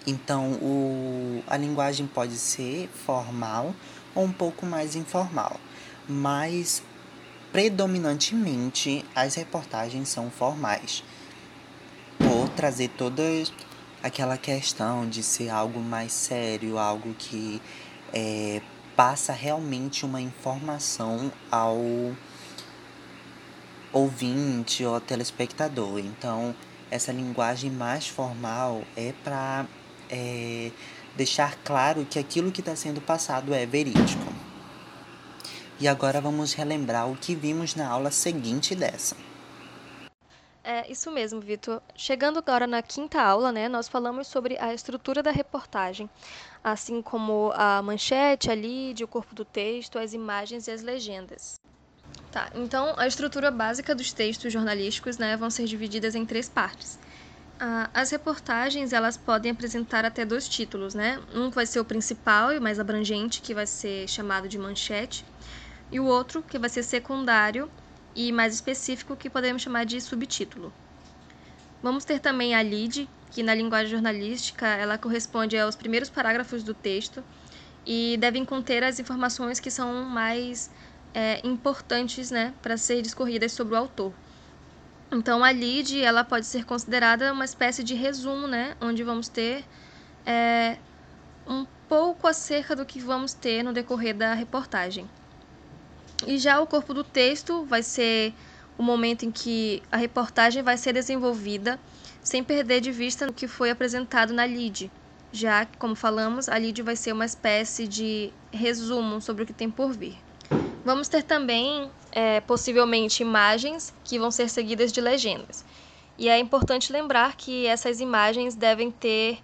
Então, 0.06 0.52
o, 0.54 1.42
a 1.46 1.56
linguagem 1.56 2.06
pode 2.06 2.36
ser 2.36 2.88
formal 2.88 3.74
ou 4.14 4.24
um 4.24 4.32
pouco 4.32 4.64
mais 4.64 4.94
informal, 4.94 5.58
mas 6.08 6.82
predominantemente 7.52 9.04
as 9.14 9.34
reportagens 9.34 10.08
são 10.08 10.30
formais, 10.30 11.04
por 12.18 12.48
trazer 12.50 12.88
toda 12.90 13.22
aquela 14.02 14.36
questão 14.36 15.08
de 15.08 15.22
ser 15.22 15.50
algo 15.50 15.80
mais 15.80 16.12
sério, 16.12 16.78
algo 16.78 17.14
que 17.18 17.60
é, 18.12 18.60
passa 18.96 19.32
realmente 19.32 20.04
uma 20.04 20.20
informação 20.20 21.32
ao 21.50 21.78
ouvinte 23.92 24.84
ou 24.84 25.00
telespectador. 25.00 25.98
Então, 25.98 26.54
essa 26.90 27.12
linguagem 27.12 27.70
mais 27.70 28.06
formal 28.06 28.82
é 28.96 29.12
para 29.24 29.66
é, 30.10 30.70
deixar 31.16 31.56
claro 31.64 32.06
que 32.08 32.18
aquilo 32.18 32.52
que 32.52 32.60
está 32.60 32.76
sendo 32.76 33.00
passado 33.00 33.54
é 33.54 33.64
verídico. 33.66 34.32
E 35.80 35.88
agora 35.88 36.20
vamos 36.20 36.52
relembrar 36.52 37.10
o 37.10 37.16
que 37.16 37.34
vimos 37.34 37.74
na 37.74 37.88
aula 37.88 38.10
seguinte 38.10 38.74
dessa. 38.74 39.16
É 40.64 40.90
isso 40.90 41.10
mesmo, 41.10 41.40
Vitor. 41.40 41.82
Chegando 41.96 42.38
agora 42.38 42.66
na 42.66 42.80
quinta 42.82 43.20
aula, 43.20 43.50
né, 43.50 43.68
nós 43.68 43.88
falamos 43.88 44.28
sobre 44.28 44.56
a 44.58 44.72
estrutura 44.72 45.22
da 45.22 45.30
reportagem, 45.30 46.08
assim 46.62 47.02
como 47.02 47.52
a 47.54 47.82
manchete, 47.82 48.50
a 48.50 48.54
lead, 48.54 49.02
o 49.02 49.08
corpo 49.08 49.34
do 49.34 49.44
texto, 49.44 49.98
as 49.98 50.14
imagens 50.14 50.68
e 50.68 50.70
as 50.70 50.82
legendas. 50.82 51.60
Tá, 52.30 52.48
então 52.54 52.94
a 52.96 53.06
estrutura 53.06 53.50
básica 53.50 53.94
dos 53.94 54.12
textos 54.12 54.52
jornalísticos 54.52 55.18
né, 55.18 55.36
vão 55.36 55.50
ser 55.50 55.64
divididas 55.64 56.14
em 56.14 56.24
três 56.24 56.48
partes. 56.48 56.98
As 57.94 58.10
reportagens 58.10 58.92
elas 58.92 59.16
podem 59.16 59.52
apresentar 59.52 60.04
até 60.04 60.24
dois 60.24 60.48
títulos, 60.48 60.94
né? 60.94 61.20
Um 61.32 61.48
vai 61.48 61.64
ser 61.64 61.78
o 61.78 61.84
principal 61.84 62.52
e 62.52 62.58
mais 62.58 62.80
abrangente, 62.80 63.40
que 63.40 63.54
vai 63.54 63.68
ser 63.68 64.08
chamado 64.08 64.48
de 64.48 64.58
manchete, 64.58 65.24
e 65.88 66.00
o 66.00 66.04
outro 66.04 66.42
que 66.42 66.58
vai 66.58 66.68
ser 66.68 66.82
secundário 66.82 67.70
e 68.14 68.32
mais 68.32 68.54
específico, 68.54 69.16
que 69.16 69.30
podemos 69.30 69.62
chamar 69.62 69.84
de 69.84 70.00
subtítulo. 70.00 70.72
Vamos 71.82 72.04
ter 72.04 72.20
também 72.20 72.54
a 72.54 72.60
lead, 72.60 73.08
que 73.30 73.42
na 73.42 73.54
linguagem 73.54 73.90
jornalística 73.90 74.66
ela 74.66 74.98
corresponde 74.98 75.58
aos 75.58 75.74
primeiros 75.74 76.10
parágrafos 76.10 76.62
do 76.62 76.74
texto 76.74 77.24
e 77.84 78.16
devem 78.18 78.44
conter 78.44 78.84
as 78.84 79.00
informações 79.00 79.58
que 79.58 79.70
são 79.70 80.04
mais 80.04 80.70
é, 81.14 81.40
importantes 81.44 82.30
né, 82.30 82.54
para 82.62 82.76
ser 82.76 83.02
discorridas 83.02 83.52
sobre 83.52 83.74
o 83.74 83.76
autor. 83.76 84.12
Então, 85.10 85.44
a 85.44 85.50
lead 85.50 86.02
ela 86.02 86.24
pode 86.24 86.46
ser 86.46 86.64
considerada 86.64 87.32
uma 87.32 87.44
espécie 87.44 87.84
de 87.84 87.94
resumo, 87.94 88.46
né? 88.46 88.74
Onde 88.80 89.02
vamos 89.02 89.28
ter 89.28 89.62
é, 90.24 90.78
um 91.46 91.66
pouco 91.86 92.26
acerca 92.26 92.74
do 92.74 92.86
que 92.86 92.98
vamos 92.98 93.34
ter 93.34 93.62
no 93.62 93.74
decorrer 93.74 94.16
da 94.16 94.32
reportagem. 94.32 95.06
E 96.26 96.38
já 96.38 96.60
o 96.60 96.66
corpo 96.66 96.94
do 96.94 97.02
texto 97.02 97.64
vai 97.64 97.82
ser 97.82 98.32
o 98.78 98.82
momento 98.82 99.24
em 99.24 99.30
que 99.30 99.82
a 99.90 99.96
reportagem 99.96 100.62
vai 100.62 100.76
ser 100.76 100.92
desenvolvida 100.92 101.78
sem 102.22 102.44
perder 102.44 102.80
de 102.80 102.92
vista 102.92 103.26
o 103.28 103.32
que 103.32 103.48
foi 103.48 103.70
apresentado 103.70 104.32
na 104.32 104.44
lead, 104.44 104.90
já 105.32 105.64
que, 105.64 105.76
como 105.76 105.94
falamos, 105.96 106.48
a 106.48 106.56
lead 106.56 106.80
vai 106.82 106.94
ser 106.94 107.12
uma 107.12 107.24
espécie 107.24 107.88
de 107.88 108.32
resumo 108.52 109.20
sobre 109.20 109.42
o 109.42 109.46
que 109.46 109.52
tem 109.52 109.70
por 109.70 109.92
vir. 109.92 110.16
Vamos 110.84 111.08
ter 111.08 111.22
também, 111.22 111.90
é, 112.12 112.40
possivelmente, 112.40 113.22
imagens 113.22 113.92
que 114.04 114.18
vão 114.18 114.30
ser 114.30 114.48
seguidas 114.48 114.92
de 114.92 115.00
legendas. 115.00 115.64
E 116.16 116.28
é 116.28 116.38
importante 116.38 116.92
lembrar 116.92 117.36
que 117.36 117.66
essas 117.66 118.00
imagens 118.00 118.54
devem 118.54 118.90
ter, 118.90 119.38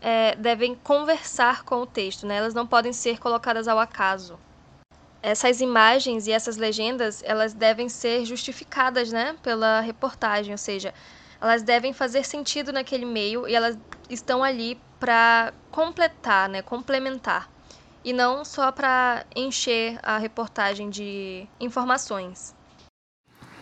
é, 0.00 0.36
devem 0.36 0.74
conversar 0.74 1.64
com 1.64 1.76
o 1.76 1.86
texto, 1.86 2.26
né? 2.26 2.36
elas 2.36 2.54
não 2.54 2.66
podem 2.66 2.92
ser 2.92 3.18
colocadas 3.18 3.66
ao 3.66 3.78
acaso. 3.78 4.38
Essas 5.22 5.60
imagens 5.60 6.26
e 6.26 6.32
essas 6.32 6.56
legendas, 6.56 7.22
elas 7.24 7.54
devem 7.54 7.88
ser 7.88 8.24
justificadas 8.24 9.12
né, 9.12 9.36
pela 9.42 9.80
reportagem, 9.80 10.52
ou 10.52 10.58
seja, 10.58 10.92
elas 11.40 11.62
devem 11.62 11.92
fazer 11.92 12.24
sentido 12.24 12.72
naquele 12.72 13.04
meio 13.04 13.46
e 13.46 13.54
elas 13.54 13.78
estão 14.10 14.42
ali 14.42 14.80
para 14.98 15.52
completar, 15.70 16.48
né, 16.48 16.60
complementar 16.60 17.48
e 18.04 18.12
não 18.12 18.44
só 18.44 18.72
para 18.72 19.24
encher 19.34 19.98
a 20.02 20.18
reportagem 20.18 20.90
de 20.90 21.46
informações. 21.60 22.54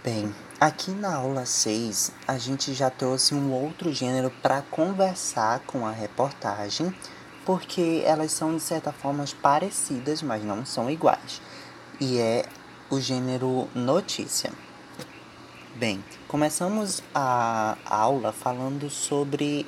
Bem, 0.03 0.35
aqui 0.59 0.91
na 0.93 1.17
aula 1.17 1.45
6 1.45 2.13
a 2.27 2.39
gente 2.39 2.73
já 2.73 2.89
trouxe 2.89 3.35
um 3.35 3.53
outro 3.53 3.93
gênero 3.93 4.31
para 4.43 4.63
conversar 4.63 5.61
com 5.61 5.87
a 5.87 5.91
reportagem, 5.91 6.95
porque 7.51 8.05
elas 8.07 8.31
são 8.31 8.55
de 8.55 8.63
certa 8.63 8.93
forma 8.93 9.25
parecidas, 9.43 10.23
mas 10.23 10.45
não 10.45 10.65
são 10.65 10.89
iguais. 10.89 11.43
E 12.01 12.17
é 12.17 12.45
o 12.89 13.01
gênero 13.01 13.67
notícia. 13.75 14.53
Bem, 15.75 16.05
começamos 16.29 17.03
a 17.13 17.77
aula 17.85 18.31
falando 18.31 18.89
sobre 18.89 19.67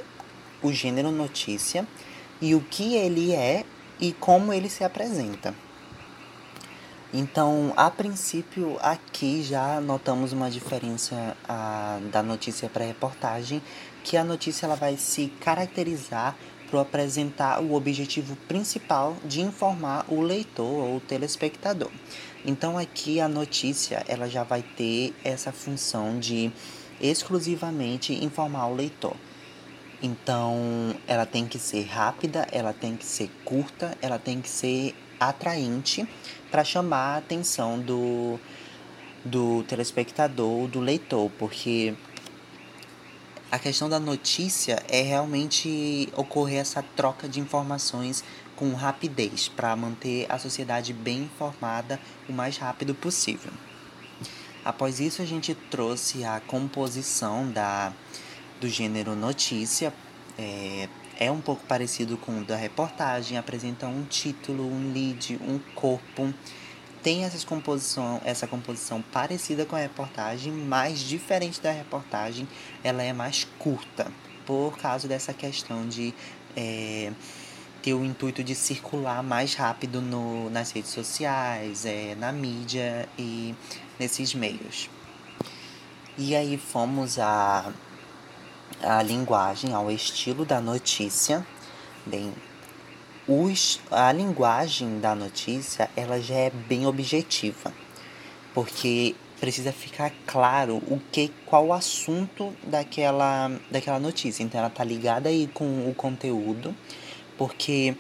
o 0.63 0.73
gênero 0.73 1.11
notícia 1.11 1.85
e 2.41 2.55
o 2.55 2.61
que 2.61 2.95
ele 2.95 3.33
é 3.35 3.65
e 4.01 4.13
como 4.13 4.53
ele 4.53 4.71
se 4.71 4.85
apresenta. 4.85 5.53
Então, 7.13 7.75
a 7.77 7.91
princípio, 7.91 8.79
aqui 8.81 9.43
já 9.43 9.81
notamos 9.81 10.33
uma 10.33 10.49
diferença 10.49 11.37
a, 11.49 11.99
da 12.13 12.23
notícia 12.23 12.69
para 12.69 12.85
reportagem, 12.85 13.61
que 14.05 14.17
a 14.17 14.23
notícia 14.23 14.67
ela 14.67 14.77
vai 14.77 14.97
se 14.97 15.33
caracterizar 15.41 16.37
por 16.73 16.81
apresentar 16.81 17.61
o 17.61 17.75
objetivo 17.75 18.35
principal 18.49 19.15
de 19.27 19.43
informar 19.43 20.07
o 20.09 20.23
leitor 20.23 20.65
ou 20.65 20.97
o 20.97 21.01
telespectador. 21.01 21.91
Então, 22.47 22.79
aqui 22.79 23.21
a 23.21 23.29
notícia 23.29 24.03
ela 24.09 24.27
já 24.27 24.43
vai 24.43 24.63
ter 24.63 25.13
essa 25.23 25.53
função 25.53 26.19
de 26.19 26.51
exclusivamente 26.99 28.15
informar 28.25 28.69
o 28.69 28.75
leitor. 28.75 29.15
Então, 30.03 30.95
ela 31.07 31.27
tem 31.27 31.47
que 31.47 31.59
ser 31.59 31.85
rápida, 31.85 32.47
ela 32.51 32.73
tem 32.73 32.97
que 32.97 33.05
ser 33.05 33.29
curta, 33.45 33.95
ela 34.01 34.19
tem 34.19 34.41
que 34.41 34.49
ser 34.49 34.95
atraente 35.21 36.09
para 36.51 36.65
chamar 36.65 37.17
a 37.17 37.19
atenção 37.19 37.79
do, 37.79 38.41
do 39.23 39.63
telespectador, 39.65 40.69
do 40.69 40.81
leitor, 40.81 41.31
porque 41.39 41.93
a 43.53 43.59
questão 43.59 43.87
da 43.87 44.01
notícia 44.01 44.83
é 44.89 45.03
realmente 45.03 46.09
ocorrer 46.17 46.61
essa 46.61 46.83
troca 46.83 47.29
de 47.29 47.39
informações 47.39 48.25
com 48.57 48.73
rapidez 48.73 49.47
para 49.47 49.77
manter 49.77 50.25
a 50.31 50.39
sociedade 50.39 50.95
bem 50.95 51.25
informada 51.25 52.01
o 52.27 52.33
mais 52.33 52.57
rápido 52.57 52.95
possível. 52.95 53.53
Após 54.65 55.01
isso, 55.01 55.21
a 55.21 55.27
gente 55.27 55.55
trouxe 55.71 56.25
a 56.25 56.41
composição 56.41 57.47
da 57.51 57.93
do 58.59 58.71
gênero 58.71 59.15
notícia. 59.15 59.93
É, 60.39 60.89
é 61.19 61.31
um 61.31 61.43
pouco 61.43 61.63
parecido 61.67 62.17
com 62.17 62.39
o 62.39 62.45
da 62.45 62.57
reportagem, 62.57 63.37
apresenta 63.37 63.87
um 63.87 64.03
título, 64.05 64.67
um 64.67 64.95
lead, 64.95 65.39
um 65.43 65.59
corpo. 65.75 66.33
Tem 67.03 67.25
essa 67.25 67.45
composição, 67.47 68.21
essa 68.25 68.47
composição 68.47 69.03
parecida 69.03 69.67
com 69.67 69.75
a 69.75 69.81
reportagem, 69.81 70.53
mas 70.53 71.01
diferente 71.01 71.61
da 71.61 71.73
reportagem, 71.73 72.47
ela 72.85 73.03
é 73.03 73.13
mais 73.13 73.47
curta, 73.59 74.11
por 74.47 74.79
causa 74.79 75.09
dessa 75.09 75.33
questão 75.33 75.89
de 75.89 76.15
é, 76.57 77.11
ter 77.83 77.95
o 77.95 78.05
intuito 78.05 78.45
de 78.45 78.55
circular 78.55 79.23
mais 79.23 79.55
rápido 79.55 80.01
no, 80.01 80.49
nas 80.51 80.71
redes 80.71 80.91
sociais, 80.91 81.85
é, 81.85 82.15
na 82.15 82.31
mídia 82.31 83.09
e 83.19 83.55
nesses 83.99 84.33
meios. 84.35 84.89
E 86.17 86.37
aí 86.37 86.57
fomos 86.57 87.19
a 87.19 87.73
à 88.83 89.03
linguagem, 89.03 89.73
ao 89.73 89.91
estilo 89.91 90.45
da 90.45 90.61
notícia. 90.61 91.47
Bem, 92.05 92.33
os, 93.29 93.81
a 93.91 94.11
linguagem 94.13 94.99
da 94.99 95.15
notícia 95.15 95.89
ela 95.97 96.21
já 96.21 96.35
é 96.35 96.51
bem 96.51 96.87
objetiva, 96.87 97.73
porque 98.53 99.15
precisa 99.41 99.73
ficar 99.73 100.13
claro 100.27 100.77
o 100.89 101.01
que, 101.11 101.31
qual 101.47 101.67
o 101.67 101.73
assunto 101.73 102.53
daquela, 102.65 103.51
daquela 103.71 103.99
notícia. 103.99 104.43
Então 104.43 104.61
ela 104.61 104.71
tá 104.71 104.85
ligada 104.85 105.29
aí 105.29 105.49
com 105.53 105.89
o 105.89 105.95
conteúdo, 105.95 106.75
porque 107.37 107.97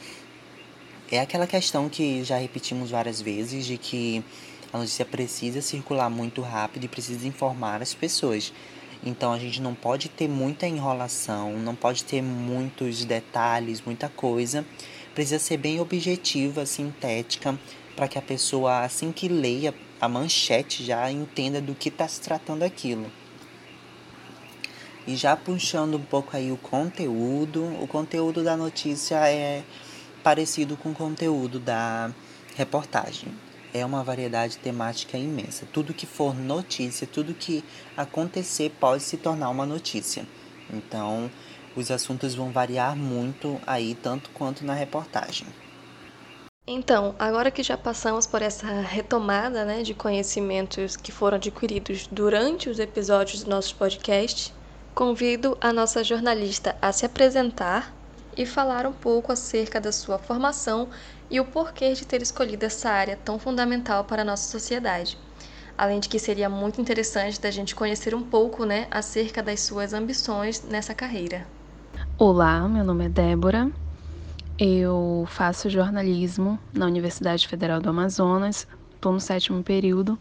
é 1.11 1.21
aquela 1.21 1.47
questão 1.47 1.89
que 1.89 2.23
já 2.25 2.37
repetimos 2.37 2.91
várias 2.91 3.21
vezes 3.21 3.67
de 3.67 3.77
que 3.77 4.25
a 4.73 4.79
notícia 4.79 5.05
precisa 5.05 5.61
circular 5.61 6.09
muito 6.09 6.41
rápido 6.41 6.85
e 6.85 6.89
precisa 6.89 7.27
informar 7.27 7.83
as 7.83 7.93
pessoas. 7.93 8.53
Então 9.05 9.33
a 9.33 9.39
gente 9.39 9.61
não 9.61 9.75
pode 9.75 10.09
ter 10.09 10.29
muita 10.29 10.67
enrolação, 10.67 11.59
não 11.59 11.75
pode 11.75 12.05
ter 12.05 12.23
muitos 12.23 13.05
detalhes, 13.05 13.83
muita 13.85 14.09
coisa. 14.09 14.65
Precisa 15.15 15.39
ser 15.39 15.57
bem 15.57 15.81
objetiva, 15.81 16.65
sintética, 16.65 17.59
para 17.95 18.09
que 18.09 18.19
a 18.19 18.23
pessoa, 18.23 18.81
assim 18.81 19.13
que 19.13 19.29
leia 19.29 19.75
a 20.01 20.09
manchete, 20.09 20.85
já 20.85 21.11
entenda 21.11 21.61
do 21.61 21.75
que 21.75 21.89
está 21.89 22.09
se 22.09 22.21
tratando 22.21 22.63
aquilo. 22.63 23.11
E 25.07 25.17
já 25.17 25.37
puxando 25.37 25.97
um 25.97 26.03
pouco 26.03 26.37
aí 26.37 26.51
o 26.51 26.57
conteúdo, 26.57 27.65
o 27.81 27.87
conteúdo 27.87 28.43
da 28.43 28.57
notícia 28.57 29.29
é 29.29 29.63
parecido 30.23 30.77
com 30.77 30.91
o 30.91 30.95
conteúdo 30.95 31.59
da 31.59 32.13
reportagem 32.55 33.33
é 33.75 33.85
uma 33.85 34.05
variedade 34.05 34.59
temática 34.59 35.17
imensa. 35.17 35.67
Tudo 35.73 35.95
que 35.95 36.07
for 36.07 36.35
notícia, 36.35 37.07
tudo 37.07 37.35
que 37.35 37.65
acontecer 37.97 38.71
pode 38.79 39.03
se 39.03 39.17
tornar 39.17 39.49
uma 39.49 39.65
notícia. 39.65 40.27
Então, 40.71 41.31
os 41.77 41.91
assuntos 41.91 42.35
vão 42.35 42.51
variar 42.51 42.97
muito 42.97 43.61
aí, 43.67 43.95
tanto 43.95 44.31
quanto 44.31 44.65
na 44.65 44.75
reportagem. 44.75 45.47
Então, 46.65 47.15
agora 47.19 47.51
que 47.51 47.63
já 47.63 47.77
passamos 47.77 48.25
por 48.25 48.41
essa 48.41 48.67
retomada 48.67 49.65
né, 49.65 49.83
de 49.83 49.95
conhecimentos 49.95 50.97
que 50.97 51.11
foram 51.11 51.37
adquiridos 51.37 52.07
durante 52.07 52.71
os 52.71 52.79
episódios 52.79 53.43
do 53.43 53.51
nosso 53.51 53.75
podcast, 53.75 54.55
convido 54.95 55.59
a 55.61 55.73
nossa 55.73 56.05
jornalista 56.05 56.77
a 56.81 56.93
se 56.93 57.05
apresentar 57.05 57.93
e 58.37 58.47
falar 58.47 58.87
um 58.87 58.93
pouco 58.93 59.33
acerca 59.33 59.81
da 59.81 59.91
sua 59.91 60.19
formação 60.19 60.89
e 61.29 61.41
o 61.41 61.45
porquê 61.45 61.95
de 61.95 62.07
ter 62.07 62.23
escolhido 62.23 62.65
essa 62.65 62.91
área 62.91 63.19
tão 63.25 63.41
fundamental 63.41 64.05
para 64.05 64.23
a 64.23 64.25
nossa 64.25 64.49
sociedade. 64.49 65.19
Além 65.77 65.99
de 65.99 66.09
que 66.09 66.19
seria 66.19 66.49
muito 66.49 66.81
interessante 66.81 67.41
da 67.41 67.51
gente 67.51 67.75
conhecer 67.75 68.15
um 68.15 68.23
pouco 68.23 68.65
né, 68.65 68.87
acerca 68.89 69.43
das 69.43 69.61
suas 69.61 69.93
ambições 69.93 70.63
nessa 70.63 70.95
carreira. 70.95 71.45
Olá, 72.19 72.69
meu 72.69 72.85
nome 72.85 73.07
é 73.07 73.09
Débora. 73.09 73.71
Eu 74.59 75.25
faço 75.29 75.69
jornalismo 75.69 76.59
na 76.73 76.87
Universidade 76.87 77.49
Federal 77.49 77.81
do 77.81 77.89
Amazonas, 77.91 78.67
estou 78.95 79.13
no 79.13 79.21
sétimo 79.21 79.63
período 79.63 80.19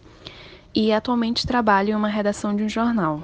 e 0.73 0.91
atualmente 0.91 1.45
trabalho 1.45 1.91
em 1.91 1.95
uma 1.95 2.07
redação 2.07 2.55
de 2.55 2.63
um 2.63 2.69
jornal. 2.69 3.23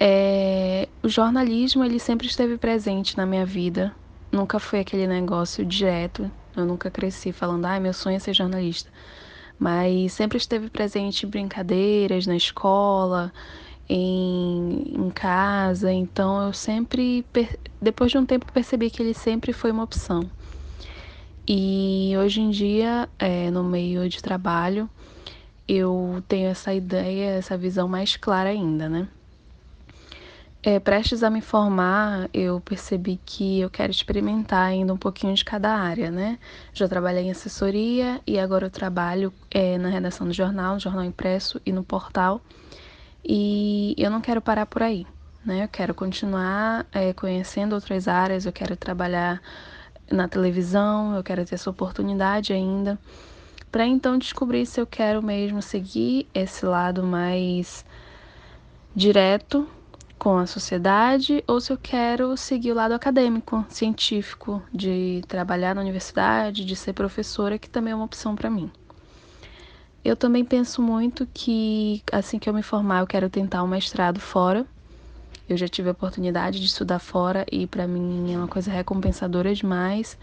É, 0.00 0.88
o 1.02 1.08
jornalismo 1.08 1.84
ele 1.84 1.98
sempre 1.98 2.26
esteve 2.26 2.56
presente 2.56 3.16
na 3.16 3.26
minha 3.26 3.46
vida 3.46 3.94
nunca 4.32 4.58
foi 4.58 4.80
aquele 4.80 5.06
negócio 5.06 5.64
direto. 5.64 6.30
Eu 6.56 6.64
nunca 6.64 6.90
cresci 6.90 7.32
falando, 7.32 7.64
ah, 7.64 7.80
meu 7.80 7.92
sonho 7.92 8.16
é 8.16 8.18
ser 8.18 8.34
jornalista. 8.34 8.90
Mas 9.58 10.12
sempre 10.12 10.38
esteve 10.38 10.70
presente 10.70 11.26
em 11.26 11.28
brincadeiras, 11.28 12.26
na 12.26 12.36
escola, 12.36 13.32
em, 13.88 14.92
em 14.94 15.10
casa. 15.10 15.92
Então 15.92 16.46
eu 16.46 16.52
sempre, 16.52 17.24
depois 17.80 18.10
de 18.10 18.18
um 18.18 18.26
tempo, 18.26 18.52
percebi 18.52 18.90
que 18.90 19.02
ele 19.02 19.14
sempre 19.14 19.52
foi 19.52 19.70
uma 19.70 19.84
opção. 19.84 20.30
E 21.46 22.12
hoje 22.18 22.42
em 22.42 22.50
dia, 22.50 23.08
é, 23.18 23.50
no 23.50 23.64
meio 23.64 24.08
de 24.08 24.22
trabalho, 24.22 24.88
eu 25.66 26.22
tenho 26.28 26.48
essa 26.48 26.74
ideia, 26.74 27.30
essa 27.30 27.56
visão 27.56 27.88
mais 27.88 28.16
clara 28.16 28.50
ainda, 28.50 28.88
né? 28.88 29.08
É, 30.62 30.78
prestes 30.80 31.22
a 31.22 31.30
me 31.30 31.40
formar, 31.40 32.28
eu 32.34 32.60
percebi 32.60 33.18
que 33.24 33.60
eu 33.60 33.70
quero 33.70 33.90
experimentar 33.92 34.66
ainda 34.66 34.92
um 34.92 34.96
pouquinho 34.98 35.32
de 35.32 35.44
cada 35.44 35.72
área, 35.74 36.10
né? 36.10 36.38
Já 36.74 36.88
trabalhei 36.88 37.24
em 37.24 37.30
assessoria 37.30 38.20
e 38.26 38.38
agora 38.38 38.66
eu 38.66 38.70
trabalho 38.70 39.32
é, 39.50 39.78
na 39.78 39.88
redação 39.88 40.26
do 40.26 40.32
jornal, 40.32 40.74
no 40.74 40.80
jornal 40.80 41.04
impresso 41.04 41.60
e 41.64 41.72
no 41.72 41.84
portal. 41.84 42.42
E 43.30 43.94
eu 43.98 44.10
não 44.10 44.22
quero 44.22 44.40
parar 44.40 44.64
por 44.64 44.82
aí, 44.82 45.06
né? 45.44 45.64
Eu 45.64 45.68
quero 45.68 45.94
continuar 45.94 46.86
é, 46.90 47.12
conhecendo 47.12 47.74
outras 47.74 48.08
áreas, 48.08 48.46
eu 48.46 48.52
quero 48.52 48.74
trabalhar 48.74 49.42
na 50.10 50.26
televisão, 50.26 51.14
eu 51.14 51.22
quero 51.22 51.44
ter 51.44 51.56
essa 51.56 51.68
oportunidade 51.68 52.54
ainda, 52.54 52.98
para 53.70 53.86
então 53.86 54.16
descobrir 54.16 54.64
se 54.64 54.80
eu 54.80 54.86
quero 54.86 55.22
mesmo 55.22 55.60
seguir 55.60 56.26
esse 56.32 56.64
lado 56.64 57.02
mais 57.02 57.84
direto 58.96 59.68
com 60.18 60.38
a 60.38 60.46
sociedade 60.46 61.44
ou 61.46 61.60
se 61.60 61.70
eu 61.70 61.76
quero 61.76 62.34
seguir 62.34 62.72
o 62.72 62.74
lado 62.74 62.92
acadêmico, 62.92 63.62
científico, 63.68 64.62
de 64.72 65.22
trabalhar 65.28 65.74
na 65.74 65.82
universidade, 65.82 66.64
de 66.64 66.74
ser 66.74 66.94
professora, 66.94 67.58
que 67.58 67.68
também 67.68 67.92
é 67.92 67.94
uma 67.94 68.06
opção 68.06 68.34
para 68.34 68.48
mim. 68.48 68.72
Eu 70.04 70.16
também 70.16 70.44
penso 70.44 70.80
muito 70.80 71.26
que 71.32 72.02
assim 72.12 72.38
que 72.38 72.48
eu 72.48 72.54
me 72.54 72.62
formar, 72.62 73.00
eu 73.00 73.06
quero 73.06 73.28
tentar 73.28 73.62
um 73.62 73.66
mestrado 73.66 74.20
fora. 74.20 74.66
Eu 75.48 75.56
já 75.56 75.66
tive 75.66 75.88
a 75.88 75.92
oportunidade 75.92 76.60
de 76.60 76.66
estudar 76.66 76.98
fora 76.98 77.44
e 77.50 77.66
para 77.66 77.86
mim 77.86 78.32
é 78.32 78.36
uma 78.36 78.48
coisa 78.48 78.70
recompensadora 78.70 79.54
demais. 79.54 80.16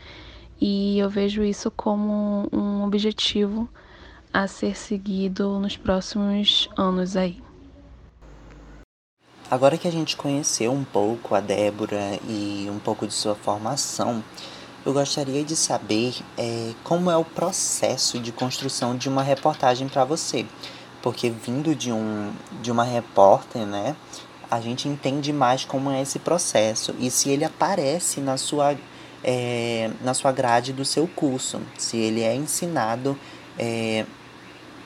E 0.61 0.97
eu 0.99 1.09
vejo 1.09 1.43
isso 1.43 1.69
como 1.69 2.47
um 2.51 2.83
objetivo 2.83 3.67
a 4.33 4.47
ser 4.47 4.75
seguido 4.75 5.59
nos 5.59 5.75
próximos 5.77 6.69
anos 6.77 7.15
aí. 7.15 7.41
Agora 9.49 9.77
que 9.77 9.87
a 9.87 9.91
gente 9.91 10.17
conheceu 10.17 10.71
um 10.71 10.83
pouco 10.83 11.35
a 11.35 11.39
Débora 11.39 12.19
e 12.27 12.67
um 12.69 12.79
pouco 12.79 13.05
de 13.05 13.13
sua 13.13 13.35
formação, 13.35 14.23
eu 14.85 14.93
gostaria 14.93 15.43
de 15.43 15.55
saber 15.55 16.15
é, 16.37 16.71
como 16.83 17.09
é 17.09 17.17
o 17.17 17.25
processo 17.25 18.19
de 18.19 18.31
construção 18.31 18.95
de 18.95 19.09
uma 19.09 19.23
reportagem 19.23 19.87
para 19.87 20.05
você. 20.05 20.45
Porque 21.01 21.29
vindo 21.29 21.73
de, 21.75 21.91
um, 21.91 22.31
de 22.61 22.71
uma 22.71 22.83
repórter, 22.83 23.65
né, 23.65 23.95
a 24.49 24.61
gente 24.61 24.87
entende 24.87 25.33
mais 25.33 25.65
como 25.65 25.89
é 25.89 26.01
esse 26.01 26.19
processo 26.19 26.95
e 26.99 27.09
se 27.09 27.29
ele 27.29 27.43
aparece 27.43 28.19
na 28.19 28.37
sua, 28.37 28.75
é, 29.23 29.89
na 30.01 30.13
sua 30.13 30.31
grade 30.31 30.71
do 30.71 30.85
seu 30.85 31.07
curso, 31.07 31.61
se 31.77 31.97
ele 31.97 32.21
é 32.21 32.35
ensinado 32.35 33.17
é, 33.57 34.05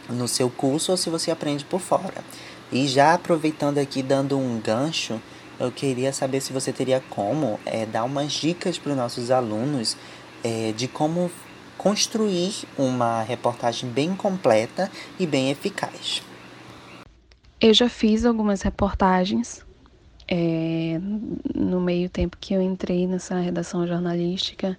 no 0.09 0.27
seu 0.27 0.49
curso 0.49 0.91
ou 0.91 0.97
se 0.97 1.09
você 1.09 1.29
aprende 1.29 1.65
por 1.65 1.81
fora. 1.81 2.23
E 2.71 2.87
já 2.87 3.13
aproveitando 3.13 3.79
aqui, 3.79 4.01
dando 4.01 4.37
um 4.37 4.59
gancho, 4.59 5.19
eu 5.59 5.71
queria 5.71 6.13
saber 6.13 6.41
se 6.41 6.53
você 6.53 6.71
teria 6.71 7.03
como 7.09 7.59
é, 7.65 7.85
dar 7.85 8.03
umas 8.03 8.31
dicas 8.31 8.77
para 8.77 8.91
os 8.91 8.97
nossos 8.97 9.29
alunos 9.29 9.97
é, 10.43 10.71
de 10.71 10.87
como 10.87 11.29
construir 11.77 12.53
uma 12.77 13.21
reportagem 13.21 13.89
bem 13.89 14.15
completa 14.15 14.89
e 15.19 15.25
bem 15.25 15.49
eficaz. 15.49 16.21
Eu 17.59 17.73
já 17.73 17.89
fiz 17.89 18.25
algumas 18.25 18.61
reportagens 18.61 19.65
é, 20.27 20.99
no 21.53 21.81
meio 21.81 22.09
tempo 22.09 22.37
que 22.39 22.53
eu 22.53 22.61
entrei 22.61 23.05
nessa 23.05 23.39
redação 23.39 23.85
jornalística 23.85 24.77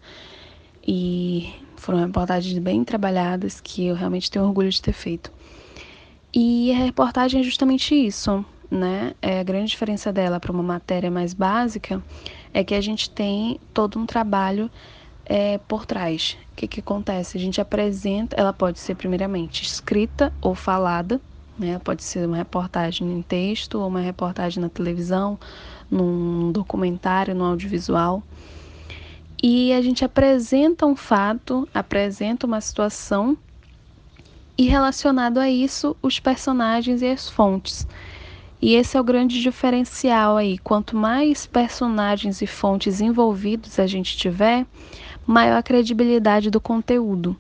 e 0.86 1.52
foram 1.76 2.00
reportagens 2.00 2.58
bem 2.58 2.84
trabalhadas 2.84 3.60
que 3.60 3.86
eu 3.86 3.94
realmente 3.94 4.30
tenho 4.30 4.44
orgulho 4.44 4.70
de 4.70 4.80
ter 4.80 4.92
feito. 4.92 5.32
E 6.32 6.72
a 6.72 6.76
reportagem 6.76 7.40
é 7.40 7.42
justamente 7.42 7.94
isso, 7.94 8.44
né? 8.70 9.14
É 9.20 9.40
a 9.40 9.42
grande 9.42 9.70
diferença 9.70 10.12
dela 10.12 10.38
para 10.38 10.52
uma 10.52 10.62
matéria 10.62 11.10
mais 11.10 11.34
básica 11.34 12.02
é 12.52 12.62
que 12.62 12.74
a 12.74 12.80
gente 12.80 13.10
tem 13.10 13.58
todo 13.74 13.98
um 13.98 14.06
trabalho 14.06 14.70
é, 15.26 15.58
por 15.58 15.84
trás. 15.84 16.36
O 16.52 16.56
que, 16.56 16.68
que 16.68 16.80
acontece? 16.80 17.36
A 17.36 17.40
gente 17.40 17.60
apresenta, 17.60 18.36
ela 18.36 18.52
pode 18.52 18.78
ser 18.78 18.94
primeiramente 18.94 19.62
escrita 19.62 20.32
ou 20.40 20.54
falada, 20.54 21.20
né? 21.58 21.78
Pode 21.78 22.02
ser 22.02 22.26
uma 22.26 22.36
reportagem 22.36 23.10
em 23.10 23.22
texto 23.22 23.76
ou 23.76 23.88
uma 23.88 24.00
reportagem 24.00 24.62
na 24.62 24.68
televisão, 24.68 25.38
num 25.90 26.52
documentário, 26.52 27.34
no 27.34 27.44
audiovisual. 27.44 28.22
E 29.42 29.72
a 29.72 29.80
gente 29.80 30.04
apresenta 30.04 30.84
um 30.84 30.94
fato, 30.94 31.66
apresenta 31.72 32.46
uma 32.46 32.60
situação 32.60 33.36
e 34.56 34.66
relacionado 34.66 35.38
a 35.38 35.48
isso 35.48 35.96
os 36.02 36.20
personagens 36.20 37.00
e 37.00 37.06
as 37.06 37.28
fontes. 37.30 37.86
E 38.62 38.74
esse 38.74 38.96
é 38.96 39.00
o 39.00 39.04
grande 39.04 39.40
diferencial 39.40 40.36
aí. 40.36 40.58
Quanto 40.58 40.94
mais 40.96 41.46
personagens 41.46 42.42
e 42.42 42.46
fontes 42.46 43.00
envolvidos 43.00 43.78
a 43.78 43.86
gente 43.86 44.16
tiver, 44.16 44.66
maior 45.26 45.58
a 45.58 45.62
credibilidade 45.62 46.50
do 46.50 46.60
conteúdo. 46.60 47.36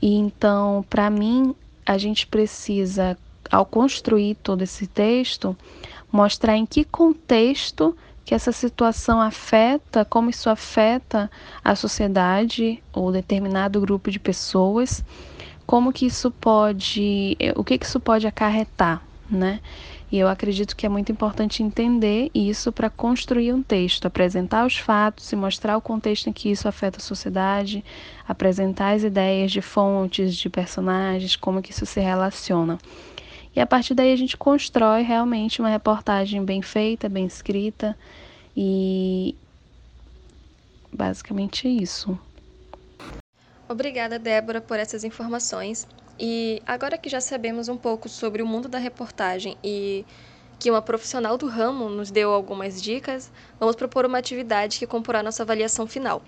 E 0.00 0.14
então, 0.14 0.84
para 0.88 1.10
mim, 1.10 1.54
a 1.84 1.98
gente 1.98 2.26
precisa 2.26 3.18
ao 3.50 3.66
construir 3.66 4.36
todo 4.36 4.62
esse 4.62 4.86
texto, 4.86 5.56
mostrar 6.12 6.56
em 6.56 6.66
que 6.66 6.84
contexto 6.84 7.96
que 8.24 8.34
essa 8.34 8.52
situação 8.52 9.20
afeta, 9.20 10.04
como 10.04 10.28
isso 10.28 10.50
afeta 10.50 11.30
a 11.64 11.74
sociedade 11.74 12.82
ou 12.92 13.10
determinado 13.10 13.80
grupo 13.80 14.10
de 14.10 14.20
pessoas, 14.20 15.02
como 15.66 15.92
que 15.92 16.06
isso 16.06 16.30
pode, 16.30 17.36
o 17.56 17.64
que 17.64 17.78
que 17.78 17.86
isso 17.86 17.98
pode 17.98 18.26
acarretar, 18.26 19.02
né? 19.30 19.60
E 20.10 20.18
eu 20.18 20.28
acredito 20.28 20.74
que 20.74 20.86
é 20.86 20.88
muito 20.88 21.12
importante 21.12 21.62
entender 21.62 22.30
isso 22.34 22.72
para 22.72 22.88
construir 22.88 23.52
um 23.52 23.62
texto, 23.62 24.06
apresentar 24.06 24.66
os 24.66 24.78
fatos 24.78 25.30
e 25.30 25.36
mostrar 25.36 25.76
o 25.76 25.82
contexto 25.82 26.28
em 26.28 26.32
que 26.32 26.50
isso 26.50 26.66
afeta 26.66 26.98
a 26.98 27.02
sociedade, 27.02 27.84
apresentar 28.26 28.94
as 28.94 29.02
ideias 29.02 29.52
de 29.52 29.60
fontes, 29.60 30.34
de 30.34 30.48
personagens, 30.48 31.36
como 31.36 31.60
que 31.60 31.72
isso 31.72 31.84
se 31.84 32.00
relaciona. 32.00 32.78
E 33.54 33.60
a 33.60 33.66
partir 33.66 33.94
daí 33.94 34.12
a 34.12 34.16
gente 34.16 34.36
constrói 34.36 35.02
realmente 35.02 35.60
uma 35.60 35.68
reportagem 35.68 36.44
bem 36.44 36.62
feita, 36.62 37.08
bem 37.08 37.26
escrita 37.26 37.96
e 38.56 39.34
basicamente 40.92 41.66
é 41.66 41.70
isso. 41.70 42.18
Obrigada, 43.68 44.18
Débora, 44.18 44.60
por 44.60 44.78
essas 44.78 45.04
informações. 45.04 45.86
E 46.18 46.60
agora 46.66 46.98
que 46.98 47.08
já 47.08 47.20
sabemos 47.20 47.68
um 47.68 47.76
pouco 47.76 48.08
sobre 48.08 48.42
o 48.42 48.46
mundo 48.46 48.68
da 48.68 48.78
reportagem 48.78 49.56
e 49.62 50.04
que 50.58 50.70
uma 50.70 50.82
profissional 50.82 51.38
do 51.38 51.46
ramo 51.46 51.88
nos 51.88 52.10
deu 52.10 52.32
algumas 52.32 52.82
dicas, 52.82 53.30
vamos 53.60 53.76
propor 53.76 54.04
uma 54.04 54.18
atividade 54.18 54.78
que 54.78 54.86
comporá 54.86 55.22
nossa 55.22 55.44
avaliação 55.44 55.86
final. 55.86 56.20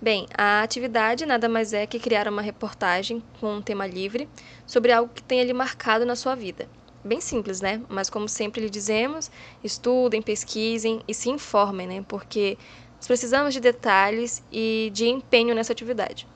Bem, 0.00 0.28
a 0.32 0.62
atividade 0.62 1.26
nada 1.26 1.48
mais 1.48 1.72
é 1.72 1.84
que 1.84 1.98
criar 1.98 2.28
uma 2.28 2.40
reportagem 2.40 3.20
com 3.40 3.56
um 3.56 3.62
tema 3.62 3.84
livre 3.84 4.28
sobre 4.64 4.92
algo 4.92 5.12
que 5.12 5.22
tenha 5.22 5.42
lhe 5.42 5.52
marcado 5.52 6.06
na 6.06 6.14
sua 6.14 6.36
vida. 6.36 6.68
Bem 7.04 7.20
simples, 7.20 7.60
né? 7.60 7.82
Mas 7.88 8.08
como 8.08 8.28
sempre 8.28 8.60
lhe 8.60 8.70
dizemos, 8.70 9.28
estudem, 9.64 10.22
pesquisem 10.22 11.00
e 11.08 11.12
se 11.12 11.28
informem, 11.28 11.88
né? 11.88 12.04
Porque 12.06 12.56
nós 12.96 13.08
precisamos 13.08 13.52
de 13.52 13.58
detalhes 13.58 14.40
e 14.52 14.90
de 14.92 15.08
empenho 15.08 15.52
nessa 15.52 15.72
atividade. 15.72 16.28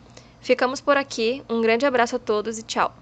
Ficamos 0.43 0.81
por 0.81 0.97
aqui, 0.97 1.43
um 1.49 1.61
grande 1.61 1.87
abraço 1.87 2.17
a 2.17 2.19
todos 2.19 2.59
e 2.59 2.65
tchau! 2.65 3.02